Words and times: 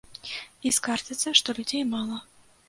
І 0.69 0.71
скардзяцца, 0.77 1.35
што 1.41 1.55
людзей 1.59 1.83
мала. 1.93 2.17